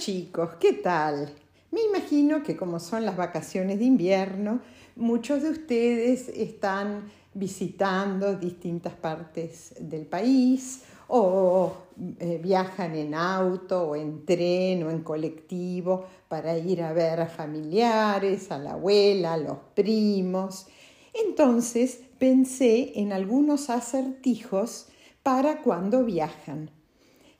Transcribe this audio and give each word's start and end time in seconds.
chicos, 0.00 0.52
¿qué 0.58 0.72
tal? 0.72 1.30
Me 1.70 1.82
imagino 1.82 2.42
que 2.42 2.56
como 2.56 2.80
son 2.80 3.04
las 3.04 3.18
vacaciones 3.18 3.78
de 3.78 3.84
invierno, 3.84 4.62
muchos 4.96 5.42
de 5.42 5.50
ustedes 5.50 6.30
están 6.30 7.10
visitando 7.34 8.34
distintas 8.34 8.94
partes 8.94 9.74
del 9.78 10.06
país 10.06 10.84
o 11.08 11.74
eh, 12.18 12.40
viajan 12.42 12.94
en 12.94 13.14
auto 13.14 13.90
o 13.90 13.94
en 13.94 14.24
tren 14.24 14.84
o 14.84 14.90
en 14.90 15.02
colectivo 15.02 16.06
para 16.28 16.56
ir 16.56 16.82
a 16.82 16.94
ver 16.94 17.20
a 17.20 17.26
familiares, 17.26 18.50
a 18.50 18.56
la 18.56 18.72
abuela, 18.72 19.34
a 19.34 19.36
los 19.36 19.58
primos. 19.74 20.66
Entonces 21.12 22.00
pensé 22.18 22.98
en 22.98 23.12
algunos 23.12 23.68
acertijos 23.68 24.88
para 25.22 25.60
cuando 25.60 26.04
viajan. 26.04 26.70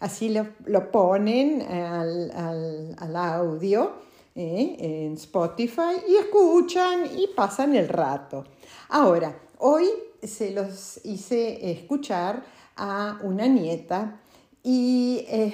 Así 0.01 0.31
lo, 0.31 0.91
ponen 0.91 1.61
al, 1.61 3.17
audio 3.17 3.93
eh, 4.35 4.77
en 4.79 5.15
Spotify 5.15 6.01
y 6.09 6.17
escuchan 6.17 7.05
y 7.19 7.27
pasan 7.29 7.77
el 7.77 7.87
rato. 7.87 8.45
Ahora, 8.89 9.39
hoy 9.59 9.91
se 10.23 10.53
los 10.53 11.01
hice 11.05 11.71
escuchar 11.71 12.43
a 12.77 13.19
una 13.23 13.47
nieta 13.47 14.21
y 14.63 15.23
eh, 15.29 15.53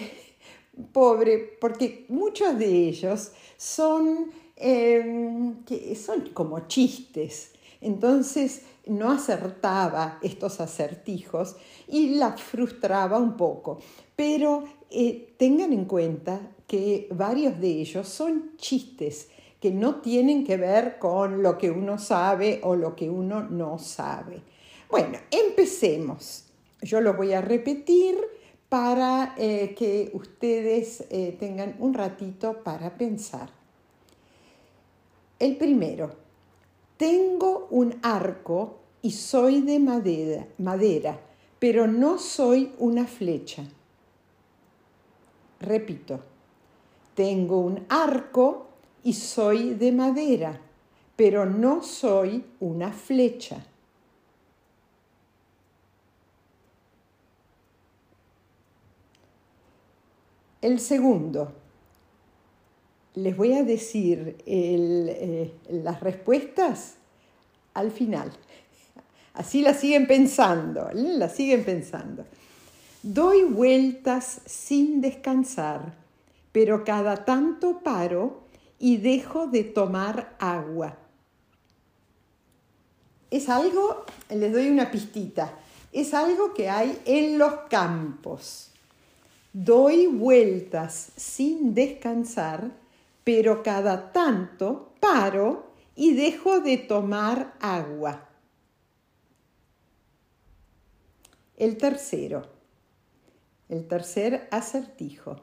pobre, 0.93 1.39
porque 1.61 2.07
muchos 2.09 2.57
de 2.57 2.89
ellos 2.89 3.33
son, 3.57 4.31
em, 4.55 5.57
son 5.97 6.29
como 6.33 6.69
chistes. 6.69 7.51
Entonces 7.81 8.63
no 8.87 9.11
acertaba 9.11 10.19
estos 10.23 10.61
acertijos 10.61 11.57
y 11.89 12.17
la 12.17 12.37
frustraba 12.37 13.19
un 13.19 13.37
poco. 13.37 13.79
Pero 14.15 14.65
eh, 14.91 15.35
tengan 15.37 15.73
en 15.73 15.85
cuenta 15.85 16.41
que 16.66 17.09
varios 17.10 17.60
de 17.60 17.69
ellos 17.69 18.09
son 18.09 18.57
chistes 18.57 19.29
que 19.60 19.71
no 19.71 19.97
tienen 19.97 20.45
que 20.45 20.57
ver 20.57 20.99
con 20.99 21.43
lo 21.43 21.59
que 21.59 21.71
uno 21.71 21.99
sabe 21.99 22.60
o 22.63 22.77
lo 22.77 22.95
que 22.95 23.09
uno 23.09 23.43
no 23.43 23.79
sabe. 23.79 24.43
Bueno, 24.91 25.19
empecemos. 25.30 26.45
Yo 26.82 27.01
lo 27.01 27.15
voy 27.15 27.32
a 27.32 27.41
repetir 27.41 28.16
para 28.69 29.35
eh, 29.38 29.75
que 29.77 30.10
ustedes 30.13 31.05
eh, 31.10 31.37
tengan 31.38 31.77
un 31.79 31.95
ratito 31.95 32.63
para 32.63 32.97
pensar. 32.97 33.51
El 35.38 35.57
primero, 35.57 36.13
tengo 36.97 37.69
un 37.71 37.99
arco 38.03 38.79
y 39.02 39.11
soy 39.11 39.63
de 39.63 39.79
madera, 39.79 40.47
madera, 40.59 41.21
pero 41.59 41.87
no 41.87 42.19
soy 42.19 42.73
una 42.79 43.07
flecha. 43.07 43.65
Repito, 45.61 46.21
tengo 47.15 47.61
un 47.61 47.87
arco 47.88 48.69
y 49.03 49.15
soy 49.15 49.75
de 49.75 49.93
madera, 49.93 50.61
pero 51.16 51.47
no 51.47 51.83
soy 51.83 52.45
una 52.61 52.93
flecha. 52.93 53.65
El 60.60 60.81
segundo, 60.81 61.53
les 63.15 63.37
voy 63.37 63.53
a 63.53 63.63
decir 63.63 64.37
eh, 64.47 65.53
las 65.71 66.00
respuestas 66.00 66.97
al 67.72 67.91
final. 67.91 68.33
Así 69.37 69.60
la 69.60 69.75
siguen 69.75 70.06
pensando, 70.06 70.88
la 70.94 71.28
siguen 71.28 71.62
pensando. 71.62 72.25
Doy 73.03 73.44
vueltas 73.44 74.41
sin 74.47 75.03
descansar, 75.03 75.92
pero 76.53 76.84
cada 76.84 77.26
tanto 77.26 77.80
paro 77.80 78.44
y 78.78 78.96
dejo 78.96 79.46
de 79.46 79.64
tomar 79.64 80.34
agua. 80.38 80.96
Es 83.30 83.50
algo, 83.50 84.06
les 84.30 84.52
doy 84.52 84.70
una 84.70 84.91
pistita, 84.91 85.52
es 85.92 86.14
algo 86.14 86.54
que 86.54 86.70
hay 86.70 86.98
en 87.04 87.36
los 87.36 87.52
campos. 87.69 88.70
Doy 89.52 90.06
vueltas 90.06 91.12
sin 91.14 91.75
descansar, 91.75 92.70
pero 93.22 93.62
cada 93.62 94.12
tanto 94.12 94.94
paro 94.98 95.66
y 95.94 96.14
dejo 96.14 96.60
de 96.60 96.78
tomar 96.78 97.54
agua. 97.60 98.26
El 101.56 101.77
tercero, 101.77 102.47
el 103.69 103.87
tercer 103.89 104.49
acertijo. 104.50 105.37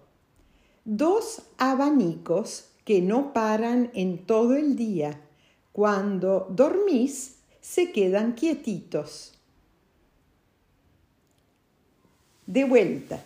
Dos 0.86 1.44
abanicos 1.58 2.70
que 2.86 3.02
no 3.02 3.34
paran 3.34 3.92
en 3.94 4.26
todo 4.26 4.56
el 4.56 4.76
día. 4.76 5.22
Cuando 5.72 6.48
dormís, 6.50 7.38
se 7.62 7.92
quedan 7.92 8.36
quietitos. 8.36 9.34
De 12.46 12.66
vuelta 12.66 13.24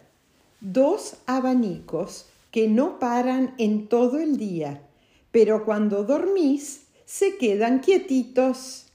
dos 0.60 1.18
abanicos 1.28 2.26
que 2.52 2.68
no 2.68 3.00
paran 3.00 3.54
en 3.58 3.88
todo 3.88 4.20
el 4.20 4.38
día, 4.38 4.82
pero 5.32 5.66
cuando 5.66 6.04
dormís 6.04 6.88
se 7.06 7.38
quedan 7.38 7.80
quietitos. 7.80 8.87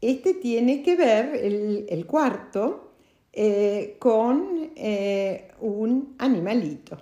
Este 0.00 0.34
tiene 0.34 0.82
que 0.82 0.96
ver, 0.96 1.34
el, 1.34 2.06
cuarto, 2.06 2.92
eh, 3.32 3.96
con 3.98 4.70
eh, 4.76 5.50
un 5.60 6.14
animalito. 6.18 6.98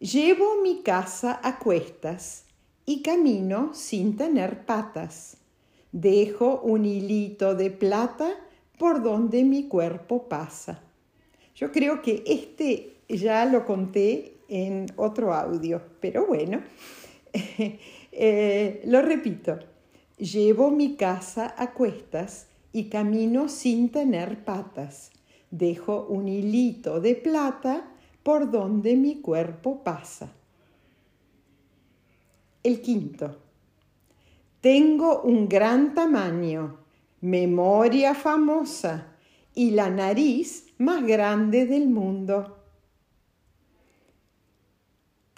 Llevo 0.00 0.62
mi 0.62 0.82
casa 0.82 1.40
a 1.42 1.58
cuestas 1.58 2.44
y 2.86 3.02
camino 3.02 3.74
sin 3.74 4.16
tener 4.16 4.64
patas 4.64 5.38
dejo 5.92 6.60
un 6.60 6.84
hilito 6.84 7.54
de 7.54 7.70
plata 7.70 8.30
por 8.78 9.02
donde 9.02 9.44
mi 9.44 9.68
cuerpo 9.68 10.28
pasa. 10.28 10.82
Yo 11.54 11.72
creo 11.72 12.02
que 12.02 12.22
este 12.26 12.96
ya 13.08 13.44
lo 13.46 13.64
conté 13.64 14.34
en 14.48 14.86
otro 14.96 15.34
audio, 15.34 15.82
pero 16.00 16.26
bueno, 16.26 16.62
eh, 18.12 18.82
lo 18.84 19.02
repito. 19.02 19.58
Llevo 20.18 20.70
mi 20.70 20.96
casa 20.96 21.54
a 21.56 21.72
cuestas 21.72 22.48
y 22.72 22.88
camino 22.88 23.48
sin 23.48 23.90
tener 23.90 24.44
patas. 24.44 25.12
Dejo 25.52 26.06
un 26.08 26.26
hilito 26.26 27.00
de 27.00 27.14
plata 27.14 27.88
por 28.24 28.50
donde 28.50 28.96
mi 28.96 29.20
cuerpo 29.20 29.84
pasa. 29.84 30.32
El 32.64 32.82
quinto. 32.82 33.36
Tengo 34.60 35.22
un 35.22 35.48
gran 35.48 35.94
tamaño, 35.94 36.78
memoria 37.20 38.12
famosa 38.14 39.14
y 39.54 39.70
la 39.70 39.88
nariz 39.88 40.74
más 40.78 41.06
grande 41.06 41.64
del 41.66 41.88
mundo. 41.88 42.57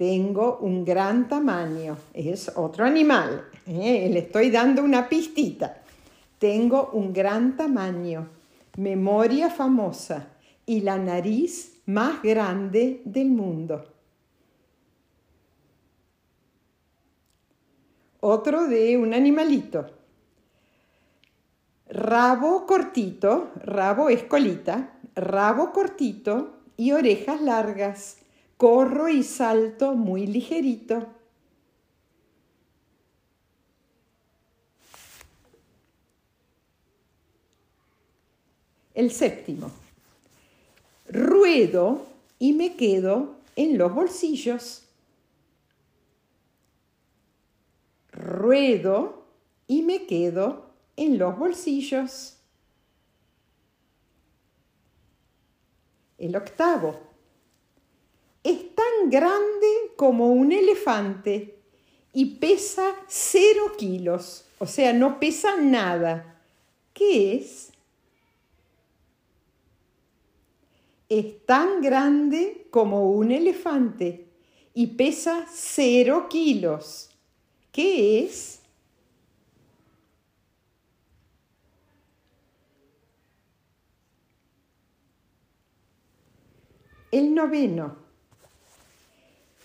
Tengo 0.00 0.56
un 0.62 0.82
gran 0.82 1.28
tamaño, 1.28 1.94
es 2.14 2.50
otro 2.56 2.86
animal, 2.86 3.44
¿eh? 3.66 4.08
le 4.10 4.20
estoy 4.20 4.50
dando 4.50 4.82
una 4.82 5.06
pistita. 5.06 5.82
Tengo 6.38 6.88
un 6.94 7.12
gran 7.12 7.54
tamaño, 7.54 8.26
memoria 8.78 9.50
famosa 9.50 10.28
y 10.64 10.80
la 10.80 10.96
nariz 10.96 11.82
más 11.84 12.22
grande 12.22 13.02
del 13.04 13.28
mundo. 13.28 13.84
otro 18.20 18.68
de 18.68 18.96
un 18.96 19.12
animalito. 19.12 19.86
Rabo 21.90 22.64
cortito, 22.64 23.50
rabo 23.56 24.08
es 24.08 24.22
colita, 24.22 24.94
rabo 25.14 25.72
cortito 25.72 26.60
y 26.78 26.92
orejas 26.92 27.42
largas. 27.42 28.19
Corro 28.60 29.08
y 29.08 29.22
salto 29.22 29.94
muy 29.94 30.26
ligerito. 30.26 31.06
El 38.92 39.12
séptimo. 39.12 39.70
Ruedo 41.08 42.04
y 42.38 42.52
me 42.52 42.76
quedo 42.76 43.36
en 43.56 43.78
los 43.78 43.94
bolsillos. 43.94 44.82
ruedo 48.12 49.24
y 49.66 49.80
me 49.80 50.06
quedo 50.06 50.66
en 50.96 51.16
los 51.18 51.38
bolsillos. 51.38 52.36
El 56.18 56.36
octavo. 56.36 57.09
Grande 59.10 59.92
como 59.96 60.28
un 60.28 60.52
elefante 60.52 61.56
y 62.12 62.36
pesa 62.36 62.94
cero 63.08 63.72
kilos, 63.76 64.44
o 64.58 64.66
sea, 64.66 64.92
no 64.92 65.18
pesa 65.18 65.56
nada. 65.56 66.40
¿Qué 66.94 67.36
es? 67.36 67.70
es 71.10 71.44
tan 71.44 71.82
grande 71.82 72.68
como 72.70 73.10
un 73.10 73.32
elefante 73.32 74.28
y 74.72 74.86
pesa 74.86 75.44
cero 75.52 76.28
kilos. 76.30 77.10
¿Qué 77.72 78.24
es? 78.24 78.60
El 87.10 87.34
noveno. 87.34 88.09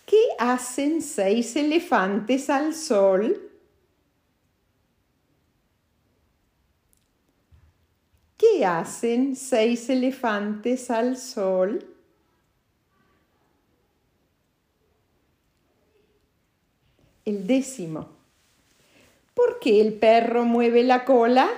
¿Qué 0.05 0.21
hacen 0.37 1.01
seis 1.01 1.55
elefantes 1.55 2.51
al 2.51 2.75
sol? 2.75 3.51
¿Qué 8.37 8.65
hacen 8.65 9.35
seis 9.35 9.89
elefantes 9.89 10.91
al 10.91 11.17
sol? 11.17 11.83
El 17.25 17.47
décimo. 17.47 18.09
¿Por 19.33 19.59
qué 19.59 19.81
el 19.81 19.93
perro 19.93 20.45
mueve 20.45 20.83
la 20.83 21.03
cola? 21.03 21.49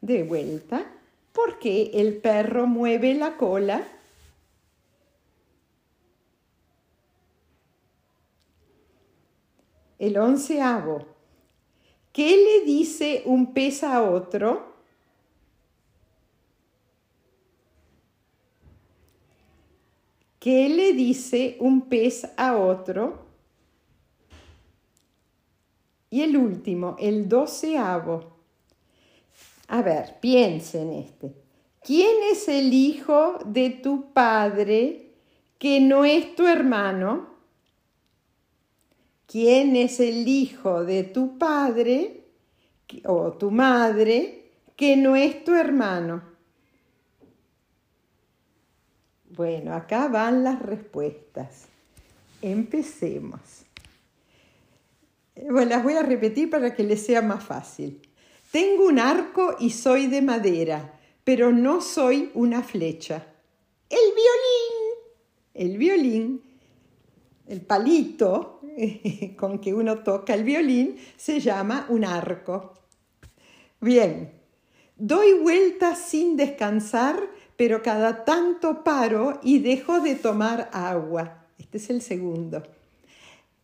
De 0.00 0.22
vuelta. 0.22 0.86
¿Por 1.34 1.58
qué 1.58 1.90
el 1.92 2.16
perro 2.16 2.66
mueve 2.66 3.12
la 3.12 3.36
cola? 3.36 3.86
El 10.00 10.16
onceavo. 10.16 11.06
¿Qué 12.10 12.34
le 12.34 12.64
dice 12.64 13.22
un 13.26 13.52
pez 13.52 13.84
a 13.84 14.02
otro? 14.02 14.72
¿Qué 20.38 20.70
le 20.70 20.94
dice 20.94 21.58
un 21.60 21.82
pez 21.82 22.26
a 22.38 22.56
otro? 22.56 23.26
Y 26.08 26.22
el 26.22 26.34
último, 26.38 26.96
el 26.98 27.28
doceavo. 27.28 28.38
A 29.68 29.82
ver, 29.82 30.18
piensa 30.18 30.80
en 30.80 30.94
este. 30.94 31.34
¿Quién 31.82 32.22
es 32.32 32.48
el 32.48 32.72
hijo 32.72 33.38
de 33.44 33.68
tu 33.68 34.14
padre 34.14 35.12
que 35.58 35.78
no 35.78 36.06
es 36.06 36.34
tu 36.34 36.46
hermano? 36.46 37.29
¿Quién 39.30 39.76
es 39.76 40.00
el 40.00 40.26
hijo 40.26 40.84
de 40.84 41.04
tu 41.04 41.38
padre 41.38 42.24
o 43.04 43.30
tu 43.34 43.52
madre 43.52 44.50
que 44.74 44.96
no 44.96 45.14
es 45.14 45.44
tu 45.44 45.54
hermano? 45.54 46.20
Bueno, 49.28 49.72
acá 49.72 50.08
van 50.08 50.42
las 50.42 50.60
respuestas. 50.60 51.66
Empecemos. 52.42 53.40
Bueno, 55.48 55.70
las 55.70 55.84
voy 55.84 55.94
a 55.94 56.02
repetir 56.02 56.50
para 56.50 56.74
que 56.74 56.82
les 56.82 57.06
sea 57.06 57.22
más 57.22 57.44
fácil. 57.44 58.02
Tengo 58.50 58.84
un 58.86 58.98
arco 58.98 59.54
y 59.60 59.70
soy 59.70 60.08
de 60.08 60.22
madera, 60.22 60.98
pero 61.22 61.52
no 61.52 61.80
soy 61.80 62.32
una 62.34 62.64
flecha. 62.64 63.24
El 63.88 64.00
violín. 64.12 64.80
El 65.54 65.78
violín, 65.78 66.42
el 67.46 67.60
palito 67.60 68.59
con 69.36 69.58
que 69.58 69.74
uno 69.74 69.98
toca 70.02 70.34
el 70.34 70.44
violín, 70.44 70.96
se 71.16 71.40
llama 71.40 71.86
un 71.88 72.04
arco. 72.04 72.74
Bien, 73.80 74.32
doy 74.96 75.34
vueltas 75.34 75.98
sin 75.98 76.36
descansar, 76.36 77.28
pero 77.56 77.82
cada 77.82 78.24
tanto 78.24 78.84
paro 78.84 79.40
y 79.42 79.58
dejo 79.58 80.00
de 80.00 80.14
tomar 80.14 80.70
agua. 80.72 81.46
Este 81.58 81.78
es 81.78 81.90
el 81.90 82.02
segundo. 82.02 82.62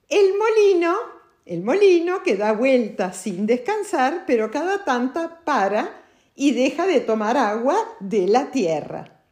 El 0.09 0.35
molino 0.39 1.17
el 1.47 1.63
molino 1.63 2.25
que 2.25 2.37
da 2.37 2.53
vueltas 2.53 3.17
sin 3.17 3.47
descansar, 3.47 4.25
pero 4.27 4.51
cada 4.51 4.85
tanta 4.85 5.45
para 5.45 6.03
y 6.35 6.51
deja 6.51 6.89
de 6.89 7.01
tomar 7.01 7.37
agua 7.37 7.77
de 8.01 8.27
la 8.27 8.51
tierra. 8.51 9.23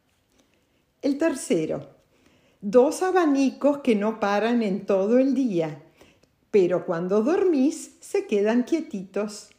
El 1.01 1.17
tercero, 1.17 1.89
dos 2.67 3.03
abanicos 3.03 3.81
que 3.83 3.93
no 3.93 4.19
paran 4.19 4.63
en 4.63 4.87
todo 4.87 5.19
el 5.19 5.35
día, 5.35 5.83
pero 6.49 6.87
cuando 6.87 7.21
dormís 7.21 7.97
se 7.99 8.25
quedan 8.25 8.63
quietitos. 8.63 9.51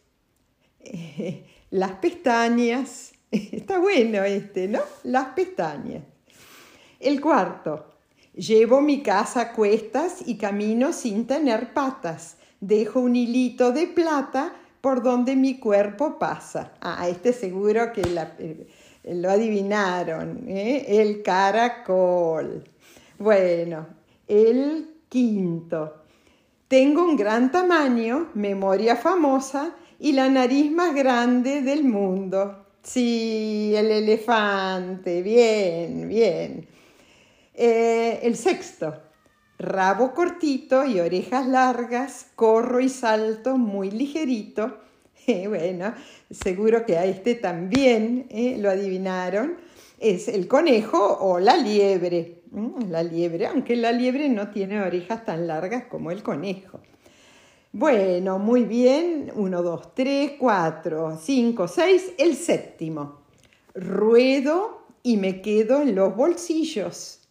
las 1.70 1.92
pestañas, 1.92 3.12
está 3.30 3.78
bueno 3.78 4.24
este, 4.24 4.66
¿no? 4.66 4.80
Las 5.04 5.26
pestañas. 5.36 6.02
El 6.98 7.20
cuarto, 7.20 7.94
llevo 8.34 8.80
mi 8.80 9.04
casa 9.04 9.40
a 9.40 9.52
cuestas 9.52 10.26
y 10.26 10.36
camino 10.36 10.92
sin 10.92 11.28
tener 11.28 11.74
patas 11.74 12.38
dejo 12.60 13.00
un 13.00 13.14
hilito 13.14 13.70
de 13.70 13.86
plata 13.86 14.52
por 14.80 15.04
donde 15.04 15.36
mi 15.36 15.60
cuerpo 15.60 16.18
pasa. 16.18 16.72
Ah, 16.80 17.08
este 17.08 17.32
seguro 17.32 17.92
que 17.92 18.02
eh, 18.02 18.66
lo 19.14 19.30
adivinaron, 19.30 20.48
¿eh? 20.48 20.86
el 20.88 21.22
caracol. 21.22 22.64
Bueno, 23.18 23.86
el 24.28 24.96
quinto. 25.08 26.02
Tengo 26.68 27.02
un 27.02 27.16
gran 27.16 27.50
tamaño, 27.50 28.28
memoria 28.34 28.96
famosa 28.96 29.74
y 29.98 30.12
la 30.12 30.28
nariz 30.28 30.70
más 30.70 30.94
grande 30.94 31.62
del 31.62 31.84
mundo. 31.84 32.66
Sí, 32.82 33.72
el 33.74 33.90
elefante, 33.90 35.22
bien, 35.22 36.08
bien. 36.08 36.68
Eh, 37.54 38.20
el 38.22 38.36
sexto, 38.36 39.02
rabo 39.58 40.12
cortito 40.12 40.84
y 40.84 41.00
orejas 41.00 41.46
largas, 41.46 42.26
corro 42.34 42.80
y 42.80 42.90
salto 42.90 43.56
muy 43.56 43.90
ligerito. 43.90 44.76
bueno, 45.48 45.94
seguro 46.30 46.84
que 46.84 46.98
a 46.98 47.06
este 47.06 47.34
también 47.34 48.26
eh, 48.28 48.58
lo 48.58 48.68
adivinaron. 48.68 49.56
Es 49.98 50.28
el 50.28 50.46
conejo 50.48 50.98
o 51.20 51.38
la 51.38 51.56
liebre. 51.56 52.43
La 52.88 53.02
liebre, 53.02 53.46
aunque 53.46 53.76
la 53.76 53.93
liebre 53.93 54.28
no 54.28 54.50
tiene 54.50 54.81
orejas 54.81 55.25
tan 55.25 55.46
largas 55.46 55.84
como 55.84 56.10
el 56.10 56.22
conejo. 56.22 56.81
Bueno, 57.72 58.38
muy 58.38 58.64
bien. 58.64 59.30
Uno, 59.35 59.62
dos, 59.62 59.94
tres, 59.94 60.32
cuatro, 60.38 61.18
cinco, 61.20 61.68
seis. 61.68 62.12
El 62.18 62.35
séptimo. 62.37 63.23
Ruedo 63.75 64.87
y 65.02 65.16
me 65.16 65.42
quedo 65.42 65.82
en 65.82 65.94
los 65.94 66.16
bolsillos. 66.16 67.26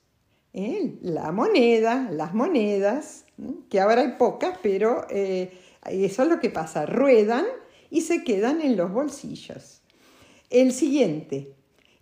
¿eh? 0.55 0.95
la 1.01 1.31
moneda, 1.31 2.09
las 2.11 2.33
monedas, 2.33 3.25
que 3.69 3.79
ahora 3.81 4.01
hay 4.01 4.13
pocas, 4.17 4.57
pero 4.63 5.05
eh, 5.09 5.51
eso 5.85 6.23
es 6.23 6.29
lo 6.29 6.39
que 6.39 6.49
pasa, 6.49 6.85
ruedan 6.85 7.45
y 7.89 8.01
se 8.01 8.23
quedan 8.23 8.61
en 8.61 8.77
los 8.77 8.91
bolsillos. 8.91 9.81
El 10.49 10.71
siguiente, 10.71 11.53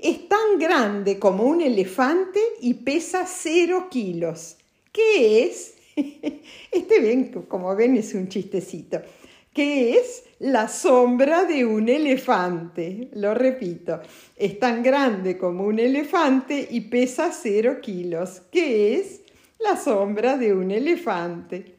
es 0.03 0.27
tan 0.27 0.59
grande 0.59 1.17
como 1.17 1.45
un 1.45 1.61
elefante 1.61 2.39
y 2.59 2.73
pesa 2.73 3.25
cero 3.25 3.87
kilos. 3.89 4.57
¿Qué 4.91 5.45
es? 5.45 5.75
Este, 6.71 6.99
ven, 6.99 7.31
como 7.47 7.75
ven, 7.75 7.95
es 7.97 8.13
un 8.15 8.27
chistecito. 8.27 8.99
¿Qué 9.53 9.97
es? 9.97 10.23
La 10.39 10.67
sombra 10.67 11.45
de 11.45 11.63
un 11.63 11.87
elefante. 11.87 13.09
Lo 13.13 13.35
repito, 13.35 14.01
es 14.35 14.59
tan 14.59 14.81
grande 14.81 15.37
como 15.37 15.65
un 15.65 15.77
elefante 15.77 16.67
y 16.71 16.81
pesa 16.81 17.31
cero 17.31 17.77
kilos. 17.79 18.41
¿Qué 18.51 18.95
es? 18.95 19.21
La 19.59 19.77
sombra 19.77 20.35
de 20.35 20.51
un 20.51 20.71
elefante. 20.71 21.75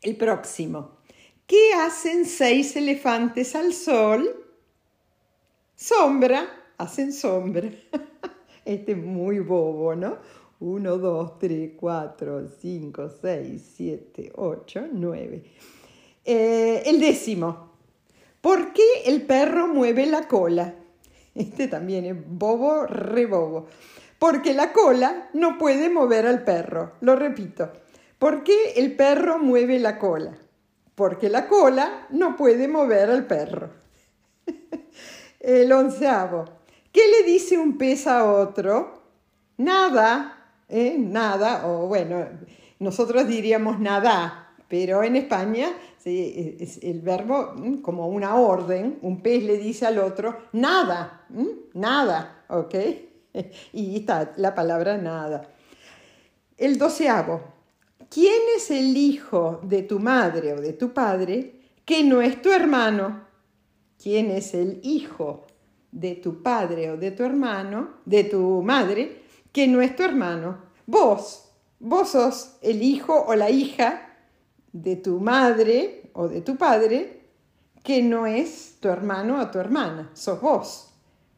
El 0.00 0.16
próximo. 0.16 0.96
¿Qué 1.46 1.74
hacen 1.74 2.24
seis 2.24 2.74
elefantes 2.74 3.54
al 3.54 3.74
sol? 3.74 4.44
Sombra, 5.76 6.65
hacen 6.78 7.12
sombra. 7.12 7.70
Este 8.64 8.92
es 8.92 8.98
muy 8.98 9.38
bobo, 9.38 9.94
¿no? 9.94 10.18
1, 10.58 10.98
2, 10.98 11.38
3, 11.38 11.72
4, 11.78 12.48
5, 12.60 13.10
6, 13.22 13.72
7, 13.76 14.32
8, 14.34 14.86
9. 14.90 15.44
Eh, 16.24 16.82
el 16.86 16.98
décimo. 16.98 17.70
¿Por 18.40 18.72
qué 18.72 18.82
el 19.04 19.22
perro 19.22 19.68
mueve 19.68 20.06
la 20.06 20.26
cola? 20.26 20.74
Este 21.36 21.68
también 21.68 22.06
es 22.06 22.16
bobo, 22.26 22.86
re 22.86 23.26
bobo. 23.26 23.66
Porque 24.18 24.54
la 24.54 24.72
cola 24.72 25.28
no 25.34 25.58
puede 25.58 25.90
mover 25.90 26.26
al 26.26 26.42
perro. 26.42 26.92
Lo 27.02 27.14
repito. 27.14 27.70
¿Por 28.18 28.42
qué 28.42 28.72
el 28.76 28.96
perro 28.96 29.38
mueve 29.38 29.78
la 29.78 29.98
cola? 29.98 30.36
Porque 30.94 31.28
la 31.28 31.46
cola 31.46 32.06
no 32.10 32.34
puede 32.34 32.66
mover 32.66 33.10
al 33.10 33.26
perro. 33.26 33.70
el 35.40 35.70
onceavo. 35.70 36.46
¿Qué 36.96 37.02
le 37.08 37.30
dice 37.30 37.58
un 37.58 37.76
pez 37.76 38.06
a 38.06 38.24
otro? 38.24 39.02
Nada, 39.58 40.48
¿eh? 40.66 40.96
nada, 40.98 41.68
o 41.68 41.88
bueno, 41.88 42.26
nosotros 42.78 43.28
diríamos 43.28 43.78
nada, 43.78 44.54
pero 44.66 45.02
en 45.02 45.16
España 45.16 45.74
es 46.02 46.78
el 46.82 47.02
verbo 47.02 47.54
como 47.82 48.08
una 48.08 48.36
orden, 48.36 48.98
un 49.02 49.20
pez 49.20 49.44
le 49.44 49.58
dice 49.58 49.84
al 49.84 49.98
otro, 49.98 50.44
nada, 50.52 51.26
nada, 51.74 52.44
¿ok? 52.48 52.74
Y 53.74 53.96
está 53.96 54.32
la 54.38 54.54
palabra 54.54 54.96
nada. 54.96 55.50
El 56.56 56.78
doceavo, 56.78 57.42
¿quién 58.08 58.40
es 58.56 58.70
el 58.70 58.96
hijo 58.96 59.60
de 59.64 59.82
tu 59.82 59.98
madre 59.98 60.54
o 60.54 60.62
de 60.62 60.72
tu 60.72 60.94
padre 60.94 61.60
que 61.84 62.02
no 62.04 62.22
es 62.22 62.40
tu 62.40 62.50
hermano? 62.50 63.26
¿Quién 64.02 64.30
es 64.30 64.54
el 64.54 64.80
hijo 64.82 65.45
de 65.92 66.16
tu 66.16 66.42
padre 66.42 66.90
o 66.90 66.96
de 66.96 67.10
tu 67.10 67.24
hermano, 67.24 68.00
de 68.04 68.24
tu 68.24 68.62
madre, 68.62 69.22
que 69.52 69.66
no 69.66 69.80
es 69.80 69.96
tu 69.96 70.02
hermano? 70.02 70.58
Vos, 70.86 71.48
vos 71.78 72.10
sos 72.10 72.56
el 72.62 72.82
hijo 72.82 73.24
o 73.26 73.34
la 73.34 73.50
hija 73.50 74.16
de 74.72 74.96
tu 74.96 75.20
madre 75.20 76.10
o 76.12 76.28
de 76.28 76.42
tu 76.42 76.56
padre 76.56 77.20
que 77.82 78.02
no 78.02 78.26
es 78.26 78.76
tu 78.80 78.88
hermano 78.88 79.40
o 79.40 79.50
tu 79.50 79.58
hermana, 79.58 80.10
sos 80.12 80.40
vos. 80.40 80.88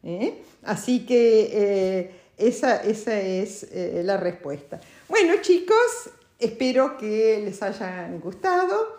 ¿eh? 0.02 0.42
Así 0.62 1.04
que 1.04 1.50
eh, 1.52 2.10
esa, 2.38 2.82
esa, 2.82 3.20
es 3.20 3.64
eh, 3.64 4.02
la 4.04 4.16
respuesta. 4.16 4.80
Bueno 5.08 5.34
chicos, 5.42 6.10
espero 6.38 6.96
que 6.96 7.42
les 7.44 7.62
hayan 7.62 8.18
gustado. 8.20 8.98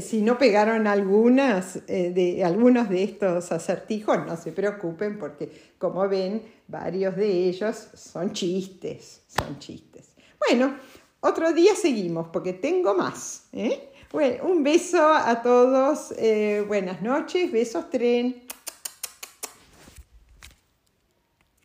Si 0.00 0.22
no 0.22 0.38
pegaron 0.38 0.86
algunas 0.86 1.86
de, 1.86 2.42
algunos 2.44 2.88
de 2.88 3.04
estos 3.04 3.52
acertijos, 3.52 4.26
no 4.26 4.36
se 4.36 4.52
preocupen 4.52 5.18
porque 5.18 5.50
como 5.78 6.08
ven, 6.08 6.42
varios 6.66 7.16
de 7.16 7.48
ellos 7.48 7.88
son 7.94 8.32
chistes, 8.32 9.22
son 9.26 9.58
chistes. 9.58 10.08
Bueno, 10.38 10.76
otro 11.20 11.52
día 11.52 11.74
seguimos 11.74 12.28
porque 12.28 12.52
tengo 12.52 12.94
más. 12.94 13.48
¿eh? 13.52 13.90
Bueno, 14.12 14.44
un 14.44 14.62
beso 14.62 15.12
a 15.12 15.42
todos. 15.42 16.12
Eh, 16.16 16.64
buenas 16.66 17.02
noches. 17.02 17.50
Besos, 17.50 17.90
tren. 17.90 18.47